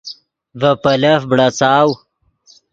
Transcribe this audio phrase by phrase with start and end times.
[0.59, 1.89] ڤے پیلف بڑاڅاؤ